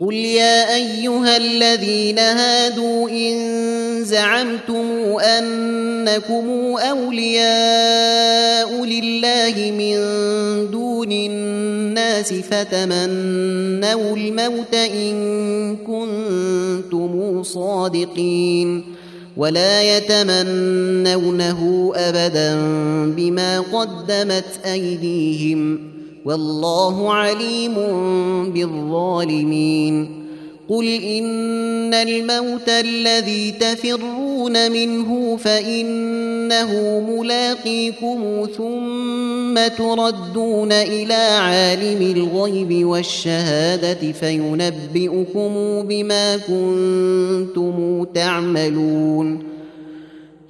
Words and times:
قل 0.00 0.14
يا 0.14 0.74
أيها 0.74 1.36
الذين 1.36 2.18
هادوا 2.18 3.08
إن 3.08 3.36
زعمتم 4.04 4.86
أنكم 5.20 6.76
أولياء 6.76 8.84
لله 8.84 9.72
من 9.78 9.96
دون 10.70 11.12
الناس 11.12 12.32
فتمنوا 12.32 14.16
الموت 14.16 14.74
إن 14.74 15.76
كنتم 15.76 17.42
صادقين 17.42 18.84
ولا 19.36 19.96
يتمنونه 19.96 21.92
أبدا 21.96 22.54
بما 23.16 23.60
قدمت 23.60 24.44
أيديهم 24.66 25.95
والله 26.26 27.12
عليم 27.12 27.74
بالظالمين. 28.54 30.26
قل 30.68 30.86
إن 31.02 31.94
الموت 31.94 32.68
الذي 32.68 33.50
تفرون 33.50 34.72
منه 34.72 35.36
فإنه 35.36 37.00
ملاقيكم 37.10 38.46
ثم 38.56 39.68
تردون 39.78 40.72
إلى 40.72 41.14
عالم 41.14 42.16
الغيب 42.16 42.86
والشهادة 42.86 44.12
فينبئكم 44.12 45.82
بما 45.82 46.36
كنتم 46.36 48.04
تعملون. 48.04 49.55